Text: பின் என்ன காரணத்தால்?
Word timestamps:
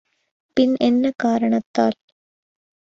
பின் 0.57 0.75
என்ன 0.79 1.11
காரணத்தால்? 1.17 1.97